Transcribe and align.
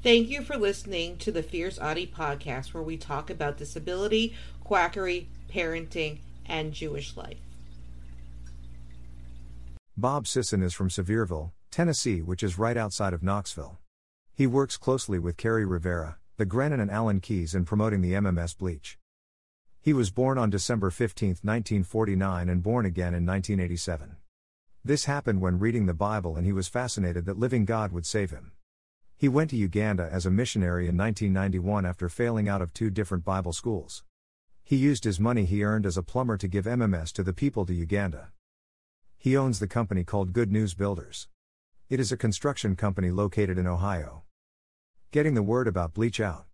Thank 0.00 0.28
you 0.28 0.42
for 0.42 0.56
listening 0.56 1.16
to 1.18 1.32
the 1.32 1.42
Fierce 1.42 1.76
Autie 1.76 2.06
podcast, 2.06 2.72
where 2.72 2.84
we 2.84 2.96
talk 2.96 3.30
about 3.30 3.56
disability, 3.56 4.32
quackery, 4.62 5.28
parenting, 5.52 6.20
and 6.46 6.72
Jewish 6.72 7.16
life. 7.16 7.38
Bob 9.96 10.28
Sisson 10.28 10.62
is 10.62 10.72
from 10.72 10.88
Sevierville, 10.88 11.50
Tennessee, 11.72 12.22
which 12.22 12.44
is 12.44 12.58
right 12.58 12.76
outside 12.76 13.12
of 13.12 13.24
Knoxville. 13.24 13.80
He 14.32 14.46
works 14.46 14.76
closely 14.76 15.18
with 15.18 15.36
Kerri 15.36 15.68
Rivera, 15.68 16.18
the 16.36 16.46
Grenon, 16.46 16.80
and 16.80 16.92
Alan 16.92 17.18
Keyes 17.18 17.52
in 17.52 17.64
promoting 17.64 18.00
the 18.00 18.12
MMS 18.12 18.56
bleach. 18.56 19.00
He 19.80 19.92
was 19.92 20.12
born 20.12 20.38
on 20.38 20.48
December 20.48 20.90
15, 20.90 21.30
1949, 21.42 22.48
and 22.48 22.62
born 22.62 22.86
again 22.86 23.14
in 23.14 23.26
1987. 23.26 24.14
This 24.84 25.06
happened 25.06 25.40
when 25.40 25.58
reading 25.58 25.86
the 25.86 25.92
Bible, 25.92 26.36
and 26.36 26.46
he 26.46 26.52
was 26.52 26.68
fascinated 26.68 27.26
that 27.26 27.40
living 27.40 27.64
God 27.64 27.90
would 27.90 28.06
save 28.06 28.30
him. 28.30 28.52
He 29.20 29.28
went 29.28 29.50
to 29.50 29.56
Uganda 29.56 30.08
as 30.12 30.26
a 30.26 30.30
missionary 30.30 30.86
in 30.86 30.96
1991 30.96 31.84
after 31.84 32.08
failing 32.08 32.48
out 32.48 32.62
of 32.62 32.72
two 32.72 32.88
different 32.88 33.24
Bible 33.24 33.52
schools. 33.52 34.04
He 34.62 34.76
used 34.76 35.02
his 35.02 35.18
money 35.18 35.44
he 35.44 35.64
earned 35.64 35.86
as 35.86 35.96
a 35.96 36.04
plumber 36.04 36.36
to 36.36 36.46
give 36.46 36.66
MMS 36.66 37.12
to 37.14 37.24
the 37.24 37.32
people 37.32 37.66
to 37.66 37.74
Uganda. 37.74 38.28
He 39.16 39.36
owns 39.36 39.58
the 39.58 39.66
company 39.66 40.04
called 40.04 40.32
Good 40.32 40.52
News 40.52 40.74
Builders. 40.74 41.26
It 41.90 41.98
is 41.98 42.12
a 42.12 42.16
construction 42.16 42.76
company 42.76 43.10
located 43.10 43.58
in 43.58 43.66
Ohio. 43.66 44.22
Getting 45.10 45.34
the 45.34 45.42
word 45.42 45.66
about 45.66 45.94
bleach 45.94 46.20
out. 46.20 46.46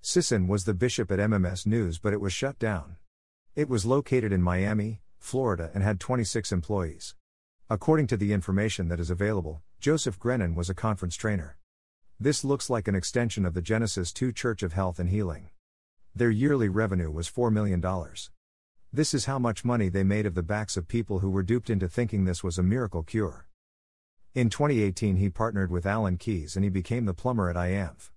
Sisson 0.00 0.48
was 0.48 0.64
the 0.64 0.74
bishop 0.74 1.12
at 1.12 1.20
MMS 1.20 1.66
News, 1.66 2.00
but 2.00 2.12
it 2.12 2.20
was 2.20 2.32
shut 2.32 2.58
down. 2.58 2.96
It 3.54 3.68
was 3.68 3.86
located 3.86 4.32
in 4.32 4.42
Miami, 4.42 5.02
Florida, 5.20 5.70
and 5.72 5.84
had 5.84 6.00
26 6.00 6.50
employees. 6.50 7.14
According 7.70 8.08
to 8.08 8.16
the 8.16 8.32
information 8.32 8.88
that 8.88 8.98
is 8.98 9.08
available, 9.08 9.62
Joseph 9.78 10.18
Grenon 10.18 10.56
was 10.56 10.68
a 10.68 10.74
conference 10.74 11.14
trainer. 11.14 11.58
This 12.18 12.44
looks 12.44 12.70
like 12.70 12.88
an 12.88 12.94
extension 12.94 13.44
of 13.44 13.52
the 13.52 13.60
Genesis 13.60 14.10
2 14.10 14.32
Church 14.32 14.62
of 14.62 14.72
Health 14.72 14.98
and 14.98 15.10
Healing. 15.10 15.50
Their 16.14 16.30
yearly 16.30 16.70
revenue 16.70 17.10
was 17.10 17.28
$4 17.28 17.52
million. 17.52 17.84
This 18.90 19.12
is 19.12 19.26
how 19.26 19.38
much 19.38 19.66
money 19.66 19.90
they 19.90 20.02
made 20.02 20.24
of 20.24 20.34
the 20.34 20.42
backs 20.42 20.78
of 20.78 20.88
people 20.88 21.18
who 21.18 21.28
were 21.28 21.42
duped 21.42 21.68
into 21.68 21.88
thinking 21.88 22.24
this 22.24 22.42
was 22.42 22.56
a 22.56 22.62
miracle 22.62 23.02
cure. 23.02 23.48
In 24.34 24.48
2018, 24.48 25.16
he 25.16 25.28
partnered 25.28 25.70
with 25.70 25.84
Alan 25.84 26.16
Keyes 26.16 26.56
and 26.56 26.64
he 26.64 26.70
became 26.70 27.04
the 27.04 27.12
plumber 27.12 27.50
at 27.50 27.56
IAMF. 27.56 28.10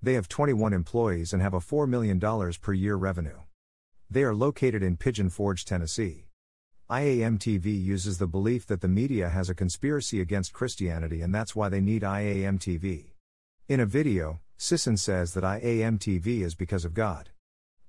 They 0.00 0.14
have 0.14 0.26
21 0.26 0.72
employees 0.72 1.34
and 1.34 1.42
have 1.42 1.52
a 1.52 1.60
$4 1.60 1.86
million 1.86 2.18
per 2.62 2.72
year 2.72 2.96
revenue. 2.96 3.40
They 4.10 4.22
are 4.22 4.34
located 4.34 4.82
in 4.82 4.96
Pigeon 4.96 5.28
Forge, 5.28 5.66
Tennessee. 5.66 6.28
IAM 6.90 7.36
TV 7.36 7.66
uses 7.66 8.16
the 8.16 8.26
belief 8.26 8.66
that 8.68 8.80
the 8.80 8.88
media 8.88 9.28
has 9.28 9.50
a 9.50 9.54
conspiracy 9.54 10.22
against 10.22 10.54
Christianity 10.54 11.20
and 11.20 11.34
that's 11.34 11.54
why 11.54 11.68
they 11.68 11.82
need 11.82 12.02
IAM 12.04 12.58
TV. 12.58 13.13
In 13.66 13.80
a 13.80 13.86
video, 13.86 14.40
Sisson 14.58 14.98
says 14.98 15.32
that 15.32 15.42
IAM 15.42 15.98
TV 15.98 16.42
is 16.42 16.54
because 16.54 16.84
of 16.84 16.92
God. 16.92 17.30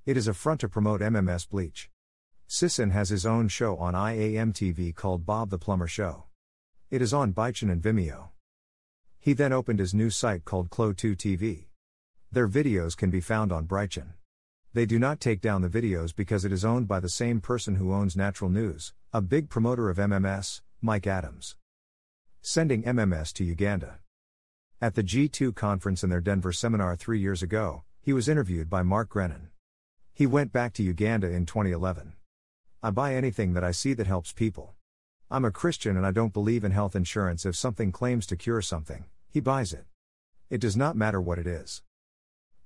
It 0.06 0.16
is 0.16 0.26
a 0.26 0.34
front 0.34 0.62
to 0.62 0.70
promote 0.70 1.02
MMS 1.02 1.50
bleach. 1.50 1.90
Sisson 2.48 2.92
has 2.92 3.09
his 3.09 3.26
own 3.26 3.50
show 3.50 3.76
on 3.76 3.94
IAM 3.94 4.53
TV 4.53 4.96
called 4.96 5.26
Bob 5.26 5.50
the 5.50 5.58
Plumber 5.58 5.88
Show. 5.88 6.28
It 6.90 7.02
is 7.02 7.14
on 7.14 7.34
BitChute 7.34 7.70
and 7.70 7.81
Vimeo. 7.81 8.30
He 9.20 9.34
then 9.34 9.52
opened 9.52 9.80
his 9.80 9.94
new 9.94 10.09
site 10.09 10.46
called 10.46 10.70
Clo2 10.70 11.18
TV. 11.18 11.66
Their 12.31 12.48
videos 12.48 12.96
can 12.96 13.09
be 13.09 13.20
found 13.20 13.52
on 13.52 13.68
BitChute. 13.68 14.14
They 14.73 14.86
do 14.86 14.98
not 14.98 15.20
take 15.20 15.42
down 15.42 15.62
the 15.62 15.68
videos 15.68 16.16
because 16.16 16.46
it 16.46 16.53
is 16.53 16.64
owned 16.64 16.88
by 16.88 17.02
the 17.02 17.09
same 17.09 17.42
person 17.42 17.76
who 17.76 17.94
owns 17.94 18.16
Natural 18.16 18.50
News, 18.50 18.94
a 19.12 19.20
big 19.20 19.50
promoter 19.50 19.90
of 19.90 19.98
MMS, 19.98 20.62
Mike 20.81 21.06
Adams. 21.06 21.58
Sending 22.42 22.84
MMS 22.84 23.34
to 23.34 23.44
Uganda. 23.44 24.00
At 24.81 24.95
the 24.95 25.04
G2 25.04 25.56
conference 25.56 26.04
in 26.04 26.09
their 26.09 26.20
Denver 26.20 26.52
seminar 26.52 26.97
three 26.97 27.18
years 27.18 27.41
ago, 27.41 27.84
he 28.02 28.12
was 28.12 28.28
interviewed 28.28 28.69
by 28.69 28.84
Mark 28.84 29.08
Grenon. 29.08 29.47
He 30.13 30.28
went 30.28 30.52
back 30.52 30.74
to 30.74 30.84
Uganda 30.84 31.30
in 31.30 31.46
2011. 31.46 32.12
I 32.84 32.90
buy 32.90 33.16
anything 33.16 33.53
that 33.53 33.63
I 33.63 33.72
see 33.72 33.94
that 33.94 34.06
helps 34.06 34.34
people. 34.34 34.75
I'm 35.31 35.46
a 35.46 35.50
Christian 35.50 35.96
and 35.96 36.06
I 36.06 36.12
don't 36.12 36.34
believe 36.34 36.66
in 36.66 36.72
health 36.72 36.94
insurance 36.94 37.46
if 37.46 37.56
something 37.56 37.94
claims 37.94 38.28
to 38.28 38.36
cure 38.36 38.62
something, 38.62 39.06
he 39.30 39.40
buys 39.40 39.72
it. 39.72 39.86
It 40.50 40.59
does 40.59 40.75
not 40.75 40.97
matter 40.97 41.22
what 41.22 41.40
it 41.40 41.47
is. 41.47 41.81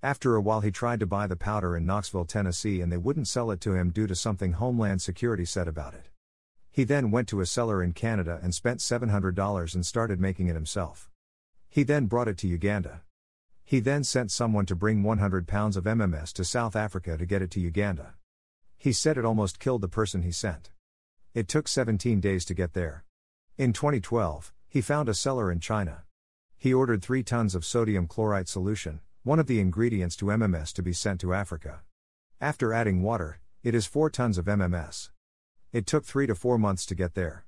After 0.02 0.36
a 0.36 0.42
while, 0.42 0.62
he 0.62 0.72
tried 0.72 1.02
to 1.02 1.06
buy 1.06 1.28
the 1.28 1.36
powder 1.36 1.78
in 1.78 1.86
Knoxville, 1.86 2.26
Tennessee, 2.26 2.82
and 2.82 2.92
they 2.92 2.98
wouldn't 2.98 3.28
sell 3.28 3.52
it 3.52 3.62
to 3.62 3.76
him 3.76 3.92
due 3.92 4.08
to 4.08 4.16
something 4.16 4.54
Homeland 4.54 5.04
Security 5.04 5.46
said 5.46 5.68
about 5.68 5.94
it. 5.94 6.10
He 6.72 6.86
then 6.86 7.12
went 7.12 7.28
to 7.28 7.42
a 7.42 7.46
seller 7.46 7.84
in 7.84 7.94
Canada 7.94 8.40
and 8.42 8.56
spent 8.56 8.80
$700 8.80 9.76
and 9.76 9.86
started 9.86 10.20
making 10.20 10.48
it 10.48 10.56
himself. 10.56 11.08
He 11.70 11.84
then 11.84 12.08
brought 12.08 12.28
it 12.28 12.38
to 12.40 12.48
Uganda. 12.48 13.02
He 13.64 13.80
then 13.80 14.04
sent 14.04 14.32
someone 14.32 14.66
to 14.66 14.76
bring 14.76 15.04
100 15.04 15.48
pounds 15.48 15.78
of 15.78 15.84
MMS 15.84 16.34
to 16.34 16.44
South 16.44 16.76
Africa 16.76 17.16
to 17.16 17.26
get 17.28 17.44
it 17.44 17.52
to 17.52 17.60
Uganda. 17.60 18.16
He 18.78 18.92
said 18.92 19.18
it 19.18 19.26
almost 19.26 19.60
killed 19.60 19.82
the 19.82 19.88
person 19.88 20.24
he 20.24 20.32
sent. 20.32 20.72
It 21.36 21.48
took 21.48 21.68
17 21.68 22.20
days 22.20 22.44
to 22.46 22.56
get 22.56 22.74
there. 22.74 23.06
In 23.58 23.72
2012, 23.72 24.52
he 24.68 24.82
found 24.82 25.08
a 25.08 25.14
seller 25.14 25.52
in 25.52 25.60
China. 25.60 26.04
He 26.58 26.74
ordered 26.74 27.04
3 27.04 27.22
tons 27.22 27.54
of 27.54 27.64
sodium 27.64 28.08
chlorite 28.08 28.48
solution, 28.48 29.02
one 29.24 29.40
of 29.40 29.46
the 29.46 29.60
ingredients 29.60 30.16
to 30.16 30.26
MMS 30.26 30.74
to 30.74 30.82
be 30.82 30.94
sent 30.94 31.22
to 31.22 31.34
Africa. 31.34 31.82
After 32.42 32.74
adding 32.74 33.04
water, 33.04 33.42
it 33.62 33.76
is 33.76 33.86
4 33.86 34.10
tons 34.10 34.38
of 34.38 34.46
MMS. 34.46 35.12
It 35.72 35.86
took 35.86 36.04
3 36.06 36.26
to 36.26 36.36
4 36.36 36.58
months 36.58 36.86
to 36.88 36.96
get 36.96 37.14
there. 37.14 37.46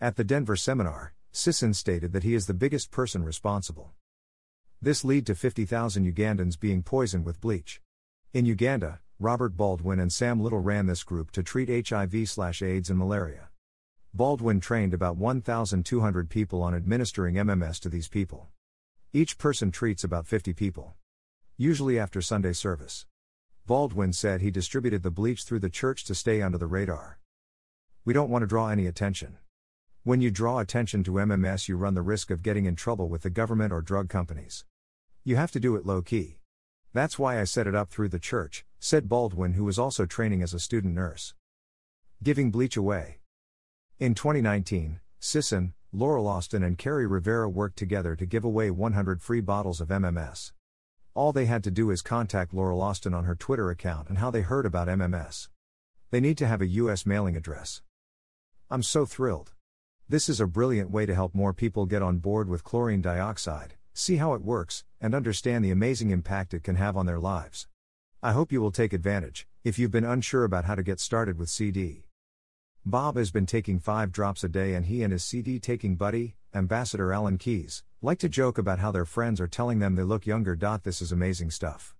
At 0.00 0.16
the 0.16 0.24
Denver 0.24 0.56
seminar, 0.56 1.12
Sisson 1.36 1.74
stated 1.74 2.12
that 2.12 2.22
he 2.22 2.32
is 2.32 2.46
the 2.46 2.54
biggest 2.54 2.92
person 2.92 3.24
responsible. 3.24 3.90
This 4.80 5.04
led 5.04 5.26
to 5.26 5.34
50,000 5.34 6.06
Ugandans 6.06 6.58
being 6.58 6.84
poisoned 6.84 7.24
with 7.24 7.40
bleach. 7.40 7.82
In 8.32 8.46
Uganda, 8.46 9.00
Robert 9.18 9.56
Baldwin 9.56 9.98
and 9.98 10.12
Sam 10.12 10.40
Little 10.40 10.60
ran 10.60 10.86
this 10.86 11.02
group 11.02 11.32
to 11.32 11.42
treat 11.42 11.88
HIV/AIDS 11.88 12.88
and 12.88 12.96
malaria. 12.96 13.48
Baldwin 14.12 14.60
trained 14.60 14.94
about 14.94 15.16
1,200 15.16 16.30
people 16.30 16.62
on 16.62 16.72
administering 16.72 17.34
MMS 17.34 17.80
to 17.80 17.88
these 17.88 18.06
people. 18.06 18.46
Each 19.12 19.36
person 19.36 19.72
treats 19.72 20.04
about 20.04 20.28
50 20.28 20.52
people. 20.52 20.94
Usually 21.56 21.98
after 21.98 22.22
Sunday 22.22 22.52
service. 22.52 23.06
Baldwin 23.66 24.12
said 24.12 24.40
he 24.40 24.52
distributed 24.52 25.02
the 25.02 25.10
bleach 25.10 25.42
through 25.42 25.60
the 25.60 25.68
church 25.68 26.04
to 26.04 26.14
stay 26.14 26.42
under 26.42 26.58
the 26.58 26.68
radar. 26.68 27.18
We 28.04 28.12
don't 28.12 28.30
want 28.30 28.44
to 28.44 28.46
draw 28.46 28.68
any 28.68 28.86
attention. 28.86 29.38
When 30.06 30.20
you 30.20 30.30
draw 30.30 30.58
attention 30.58 31.02
to 31.04 31.12
MMS, 31.12 31.66
you 31.66 31.78
run 31.78 31.94
the 31.94 32.02
risk 32.02 32.30
of 32.30 32.42
getting 32.42 32.66
in 32.66 32.76
trouble 32.76 33.08
with 33.08 33.22
the 33.22 33.30
government 33.30 33.72
or 33.72 33.80
drug 33.80 34.10
companies. 34.10 34.66
You 35.24 35.36
have 35.36 35.50
to 35.52 35.58
do 35.58 35.76
it 35.76 35.86
low 35.86 36.02
key. 36.02 36.40
That's 36.92 37.18
why 37.18 37.40
I 37.40 37.44
set 37.44 37.66
it 37.66 37.74
up 37.74 37.88
through 37.88 38.10
the 38.10 38.18
church, 38.18 38.66
said 38.78 39.08
Baldwin, 39.08 39.54
who 39.54 39.64
was 39.64 39.78
also 39.78 40.04
training 40.04 40.42
as 40.42 40.52
a 40.52 40.58
student 40.58 40.94
nurse. 40.94 41.32
Giving 42.22 42.50
bleach 42.50 42.76
away. 42.76 43.20
In 43.98 44.14
2019, 44.14 45.00
Sisson, 45.20 45.72
Laurel 45.90 46.28
Austin, 46.28 46.62
and 46.62 46.76
Kerri 46.76 47.06
Rivera 47.10 47.48
worked 47.48 47.78
together 47.78 48.14
to 48.14 48.26
give 48.26 48.44
away 48.44 48.70
100 48.70 49.22
free 49.22 49.40
bottles 49.40 49.80
of 49.80 49.88
MMS. 49.88 50.52
All 51.14 51.32
they 51.32 51.46
had 51.46 51.64
to 51.64 51.70
do 51.70 51.90
is 51.90 52.02
contact 52.02 52.52
Laurel 52.52 52.82
Austin 52.82 53.14
on 53.14 53.24
her 53.24 53.34
Twitter 53.34 53.70
account 53.70 54.10
and 54.10 54.18
how 54.18 54.30
they 54.30 54.42
heard 54.42 54.66
about 54.66 54.88
MMS. 54.88 55.48
They 56.10 56.20
need 56.20 56.36
to 56.36 56.46
have 56.46 56.60
a 56.60 56.66
U.S. 56.66 57.06
mailing 57.06 57.36
address. 57.36 57.80
I'm 58.70 58.82
so 58.82 59.06
thrilled. 59.06 59.53
This 60.06 60.28
is 60.28 60.38
a 60.38 60.46
brilliant 60.46 60.90
way 60.90 61.06
to 61.06 61.14
help 61.14 61.34
more 61.34 61.54
people 61.54 61.86
get 61.86 62.02
on 62.02 62.18
board 62.18 62.46
with 62.46 62.62
chlorine 62.62 63.00
dioxide, 63.00 63.76
see 63.94 64.16
how 64.16 64.34
it 64.34 64.42
works, 64.42 64.84
and 65.00 65.14
understand 65.14 65.64
the 65.64 65.70
amazing 65.70 66.10
impact 66.10 66.52
it 66.52 66.62
can 66.62 66.76
have 66.76 66.94
on 66.94 67.06
their 67.06 67.18
lives. 67.18 67.68
I 68.22 68.32
hope 68.32 68.52
you 68.52 68.60
will 68.60 68.70
take 68.70 68.92
advantage, 68.92 69.48
if 69.64 69.78
you've 69.78 69.90
been 69.90 70.04
unsure 70.04 70.44
about 70.44 70.66
how 70.66 70.74
to 70.74 70.82
get 70.82 71.00
started 71.00 71.38
with 71.38 71.48
CD. 71.48 72.04
Bob 72.84 73.16
has 73.16 73.30
been 73.30 73.46
taking 73.46 73.78
5 73.78 74.12
drops 74.12 74.44
a 74.44 74.48
day, 74.50 74.74
and 74.74 74.84
he 74.84 75.02
and 75.02 75.10
his 75.10 75.24
CD 75.24 75.58
taking 75.58 75.96
buddy, 75.96 76.36
Ambassador 76.54 77.10
Alan 77.10 77.38
Keyes, 77.38 77.82
like 78.02 78.18
to 78.18 78.28
joke 78.28 78.58
about 78.58 78.80
how 78.80 78.92
their 78.92 79.06
friends 79.06 79.40
are 79.40 79.48
telling 79.48 79.78
them 79.78 79.94
they 79.94 80.02
look 80.02 80.26
younger. 80.26 80.54
This 80.82 81.00
is 81.00 81.12
amazing 81.12 81.50
stuff. 81.50 81.94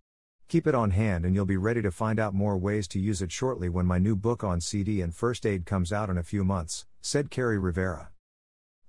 Keep 0.48 0.66
it 0.66 0.74
on 0.74 0.90
hand 0.90 1.24
and 1.24 1.34
you'll 1.34 1.46
be 1.46 1.56
ready 1.56 1.80
to 1.80 1.90
find 1.90 2.20
out 2.20 2.34
more 2.34 2.58
ways 2.58 2.86
to 2.88 3.00
use 3.00 3.22
it 3.22 3.32
shortly 3.32 3.70
when 3.70 3.86
my 3.86 3.96
new 3.96 4.14
book 4.14 4.44
on 4.44 4.60
CD 4.60 5.00
and 5.00 5.14
first 5.14 5.46
aid 5.46 5.64
comes 5.64 5.90
out 5.90 6.10
in 6.10 6.18
a 6.18 6.22
few 6.22 6.44
months, 6.44 6.84
said 7.06 7.30
Kerri 7.30 7.58
Rivera. 7.58 8.08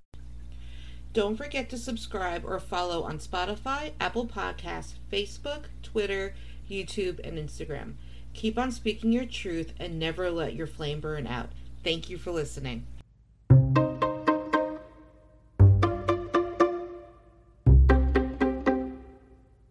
Don't 1.13 1.37
forget 1.37 1.69
to 1.71 1.79
subscribe 1.79 2.45
or 2.45 2.61
follow 2.61 3.03
on 3.03 3.19
Spotify, 3.19 3.91
Apple 3.99 4.29
Podcasts, 4.29 4.95
Facebook, 5.11 5.65
Twitter, 5.83 6.37
YouTube, 6.71 7.19
and 7.27 7.37
Instagram. 7.37 7.95
Keep 8.33 8.57
on 8.57 8.71
speaking 8.71 9.11
your 9.11 9.27
truth 9.27 9.73
and 9.81 9.99
never 9.99 10.31
let 10.31 10.55
your 10.55 10.69
flame 10.69 11.01
burn 11.01 11.27
out. 11.27 11.49
Thank 11.83 12.11
you 12.11 12.17
for 12.17 12.31
listening. 12.31 12.87